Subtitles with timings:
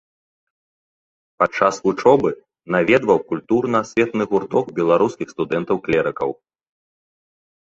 [1.43, 2.29] Падчас вучобы
[2.75, 6.29] наведваў культурна-асветны гурток беларускіх студэнтаў-клерыкаў.